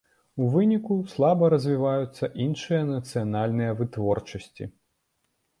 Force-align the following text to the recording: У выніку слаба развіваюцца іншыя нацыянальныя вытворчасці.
У 0.43 0.45
выніку 0.53 0.95
слаба 1.11 1.49
развіваюцца 1.55 2.29
іншыя 2.45 2.81
нацыянальныя 2.95 3.79
вытворчасці. 3.83 4.63